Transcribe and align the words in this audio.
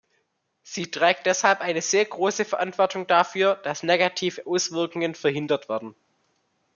Sie 0.63 0.89
trägt 0.89 1.27
deshalb 1.27 1.61
eine 1.61 1.83
sehr 1.83 2.05
große 2.05 2.43
Verantwortung 2.43 3.05
dafür, 3.05 3.57
dass 3.57 3.83
negative 3.83 4.43
Auswirkungen 4.47 5.13
verhindert 5.13 5.69
werden. 5.69 5.93